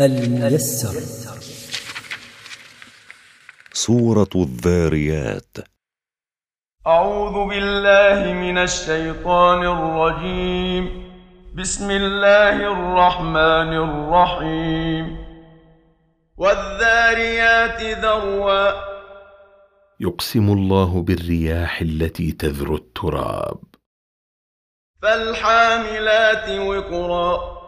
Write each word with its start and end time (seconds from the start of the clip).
الميسر. 0.00 1.00
سورة 3.72 4.28
الذاريات. 4.36 5.56
أعوذ 6.86 7.48
بالله 7.48 8.32
من 8.32 8.58
الشيطان 8.58 9.66
الرجيم. 9.66 11.10
بسم 11.58 11.90
الله 11.90 12.56
الرحمن 12.56 13.72
الرحيم. 13.76 15.18
والذاريات 16.36 17.82
ذروا. 17.82 18.72
يقسم 20.00 20.50
الله 20.50 21.02
بالرياح 21.02 21.80
التي 21.80 22.32
تذر 22.32 22.74
التراب. 22.74 23.58
فالحاملات 25.02 26.48
وقرا. 26.50 27.59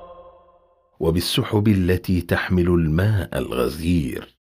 وبالسحب 1.03 1.69
التي 1.69 2.21
تحمل 2.21 2.67
الماء 2.67 3.39
الغزير. 3.39 4.37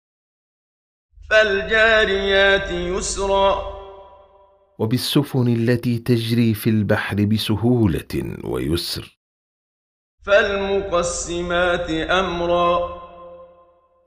فالجاريات 1.29 2.71
يسرا. 2.71 3.81
وبالسفن 4.79 5.47
التي 5.47 5.97
تجري 5.97 6.53
في 6.53 6.69
البحر 6.69 7.25
بسهولة 7.25 8.37
ويسر. 8.43 9.19
فالمقسمات 10.25 11.89
أمرا. 11.89 13.01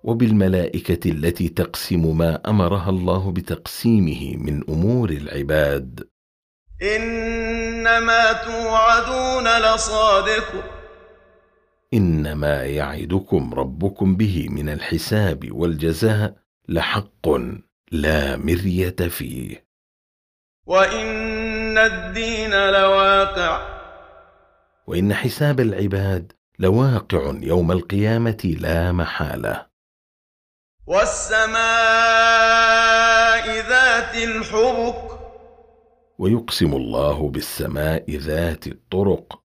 وبالملائكة 0.05 1.11
التي 1.11 1.49
تقسم 1.49 2.19
ما 2.19 2.41
أمرها 2.51 2.91
الله 2.91 3.33
بتقسيمه 3.33 4.37
من 4.37 4.65
أمور 4.69 5.11
العباد. 5.11 6.09
إنما 6.83 8.33
توعدون 8.33 9.75
لصادق. 9.75 10.74
إنما 11.95 12.65
يعدكم 12.65 13.55
ربكم 13.55 14.17
به 14.17 14.47
من 14.51 14.69
الحساب 14.69 15.53
والجزاء 15.53 16.35
لحق 16.69 17.29
لا 17.93 18.37
مرية 18.37 18.97
فيه. 19.09 19.67
وإن 20.67 21.79
الدين 21.79 22.51
لواقع. 22.51 23.75
وإن 24.87 25.15
حساب 25.15 25.61
العباد 25.61 26.33
لواقع 26.59 27.35
يوم 27.43 27.73
القيامة 27.73 28.57
لا 28.61 28.93
محالة. 28.93 29.67
والسماء 30.87 31.55
ذات 33.69 34.15
الحبك. 34.15 35.21
ويقسم 36.19 36.73
الله 36.75 37.31
بالسماء 37.31 38.17
ذات 38.17 38.67
الطرق. 38.67 39.45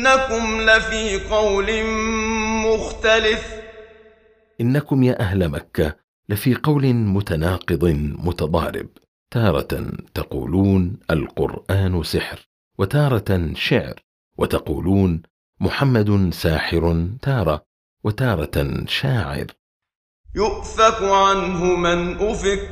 إنكم 0.00 0.60
لفي 0.60 1.28
قول 1.30 1.66
مختلف. 2.66 3.60
إنكم 4.60 5.02
يا 5.02 5.20
أهل 5.20 5.48
مكة 5.48 5.96
لفي 6.28 6.54
قول 6.54 6.94
متناقض 6.94 7.84
متضارب. 8.24 8.88
تارة 9.30 9.92
تقولون 10.14 10.96
القرآن 11.10 12.02
سحر 12.02 12.48
وتارة 12.78 13.52
شعر 13.54 13.94
وتقولون 14.38 15.22
محمد 15.60 16.30
ساحر 16.32 17.08
تارة 17.22 17.62
وتارة 18.04 18.84
شاعر. 18.86 19.46
يؤفك 20.34 21.02
عنه 21.02 21.64
من 21.64 22.16
أفك. 22.16 22.68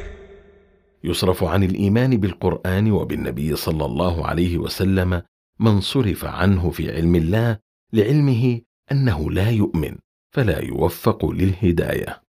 يصرف 1.04 1.44
عن 1.44 1.62
الإيمان 1.62 2.16
بالقرآن 2.16 2.90
وبالنبي 2.90 3.56
صلى 3.56 3.84
الله 3.84 4.26
عليه 4.26 4.58
وسلم 4.58 5.22
من 5.60 5.80
صرف 5.80 6.24
عنه 6.24 6.70
في 6.70 6.92
علم 6.96 7.14
الله 7.14 7.58
لعلمه 7.92 8.60
أنه 8.92 9.30
لا 9.30 9.50
يؤمن 9.50 9.96
فلا 10.30 10.64
يوفق 10.64 11.26
للهداية. 11.30 12.22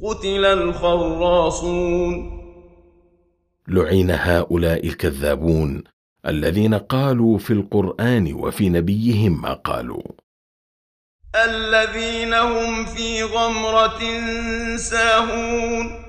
قتل 0.00 0.44
الخراصون. 0.44 2.14
لعن 3.68 4.10
هؤلاء 4.10 4.86
الكذابون 4.86 5.84
الذين 6.26 6.74
قالوا 6.74 7.38
في 7.38 7.52
القرآن 7.52 8.32
وفي 8.34 8.68
نبيهم 8.68 9.42
ما 9.42 9.52
قالوا. 9.52 10.02
الذين 11.34 12.34
هم 12.34 12.84
في 12.84 13.22
غمرة 13.22 14.00
ساهون. 14.76 16.04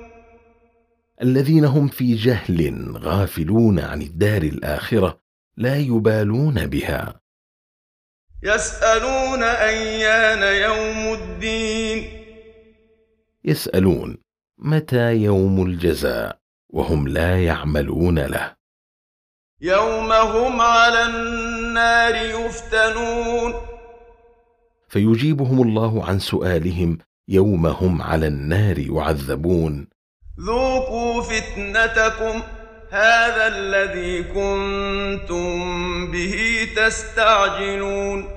الذين 1.22 1.64
هم 1.64 1.88
في 1.88 2.14
جهل 2.14 2.92
غافلون 2.96 3.78
عن 3.80 4.02
الدار 4.02 4.42
الآخرة 4.42 5.25
لا 5.56 5.76
يبالون 5.76 6.66
بها. 6.66 7.20
يسألون 8.42 9.42
أيان 9.42 10.70
يوم 10.70 11.14
الدين. 11.14 12.26
يسألون 13.44 14.18
متى 14.58 15.16
يوم 15.16 15.66
الجزاء؟ 15.66 16.38
وهم 16.72 17.08
لا 17.08 17.44
يعملون 17.44 18.18
له. 18.18 18.56
يوم 19.60 20.12
هم 20.12 20.60
على 20.60 21.02
النار 21.06 22.14
يفتنون. 22.14 23.54
فيجيبهم 24.88 25.62
الله 25.62 26.04
عن 26.04 26.18
سؤالهم 26.18 26.98
يوم 27.28 27.66
هم 27.66 28.02
على 28.02 28.26
النار 28.26 28.78
يعذبون. 28.78 29.88
ذوقوا 30.40 31.22
فتنتكم. 31.22 32.42
هذا 32.96 33.46
الذي 33.46 34.22
كنتم 34.22 35.56
به 36.12 36.68
تستعجلون. 36.76 38.28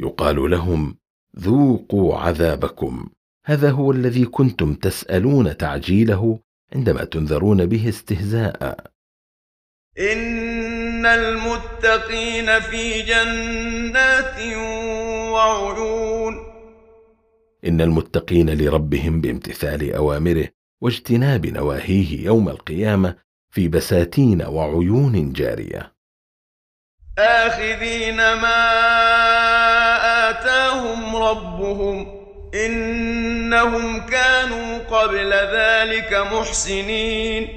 يقال 0.00 0.50
لهم 0.50 0.96
ذوقوا 1.38 2.18
عذابكم. 2.18 3.08
هذا 3.44 3.70
هو 3.70 3.92
الذي 3.92 4.24
كنتم 4.24 4.74
تسألون 4.74 5.56
تعجيله 5.56 6.38
عندما 6.74 7.04
تنذرون 7.04 7.66
به 7.66 7.88
استهزاء. 7.88 8.80
إن 9.98 11.06
المتقين 11.06 12.60
في 12.60 13.02
جنات 13.02 14.56
وعيون. 15.32 16.34
إن 17.64 17.80
المتقين 17.80 18.50
لربهم 18.50 19.20
بامتثال 19.20 19.94
أوامره 19.94 20.48
واجتناب 20.80 21.46
نواهيه 21.46 22.24
يوم 22.24 22.48
القيامة 22.48 23.14
في 23.50 23.68
بساتين 23.68 24.42
وعيون 24.42 25.32
جارية. 25.32 25.92
آخذين 27.18 28.16
ما 28.16 28.60
آتاهم 30.30 31.16
ربهم 31.16 32.06
إنهم 32.54 34.06
كانوا 34.06 34.78
قبل 34.78 35.32
ذلك 35.32 36.14
محسنين. 36.32 37.48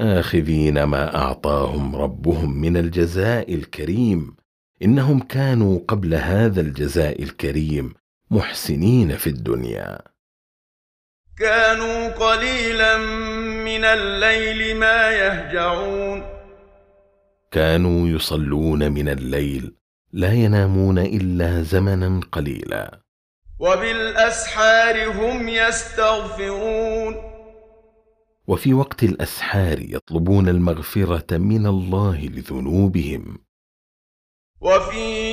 آخذين 0.00 0.82
ما 0.82 1.16
أعطاهم 1.16 1.96
ربهم 1.96 2.60
من 2.60 2.76
الجزاء 2.76 3.54
الكريم 3.54 4.36
إنهم 4.82 5.20
كانوا 5.20 5.80
قبل 5.88 6.14
هذا 6.14 6.60
الجزاء 6.60 7.22
الكريم 7.22 7.94
محسنين 8.30 9.16
في 9.16 9.26
الدنيا. 9.26 10.11
كانوا 11.38 12.08
قليلا 12.08 12.96
من 13.64 13.84
الليل 13.84 14.76
ما 14.76 15.10
يهجعون. 15.10 16.22
كانوا 17.50 18.08
يصلون 18.08 18.92
من 18.92 19.08
الليل 19.08 19.74
لا 20.12 20.32
ينامون 20.32 20.98
إلا 20.98 21.62
زمنا 21.62 22.20
قليلا. 22.32 23.00
وبالأسحار 23.58 25.08
هم 25.10 25.48
يستغفرون. 25.48 27.14
وفي 28.46 28.74
وقت 28.74 29.02
الأسحار 29.02 29.80
يطلبون 29.80 30.48
المغفرة 30.48 31.36
من 31.38 31.66
الله 31.66 32.26
لذنوبهم. 32.26 33.38
وفي 34.60 35.31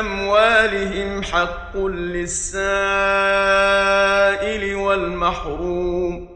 أموالهم 0.00 1.22
حق 1.22 1.76
للسائل 1.76 2.64
والمحروم. 4.74 6.28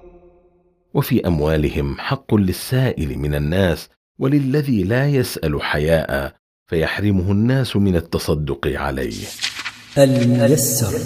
وفي 0.95 1.27
أموالهم 1.27 1.99
حق 1.99 2.35
للسائل 2.35 3.19
من 3.19 3.35
الناس 3.35 3.89
وللذي 4.19 4.83
لا 4.83 5.09
يسأل 5.09 5.63
حياء 5.63 6.33
فيحرمه 6.67 7.33
الناس 7.33 7.77
من 7.77 7.97
التصدق 7.97 8.67
عليه. 8.67 9.25
الميسر. 9.99 10.99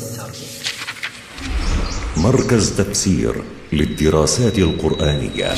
مركز 2.17 2.77
تفسير 2.77 3.35
للدراسات 3.73 4.59
القرآنية. 4.59 5.55